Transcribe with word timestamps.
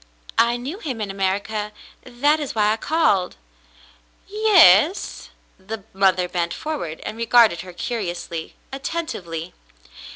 I 0.39 0.57
knew 0.57 0.79
him 0.79 0.99
in 0.99 1.11
America. 1.11 1.71
That 2.03 2.39
is 2.39 2.55
why 2.55 2.71
I 2.73 2.77
called." 2.77 3.35
Yes.'^" 4.27 5.29
The 5.63 5.83
mother 5.93 6.27
bent 6.27 6.55
forward 6.55 7.01
and 7.01 7.15
regarded 7.17 7.61
her 7.61 7.71
curiously, 7.71 8.55
attentively. 8.73 9.53